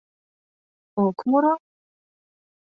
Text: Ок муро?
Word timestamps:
Ок 1.03 1.17
муро? 1.29 1.53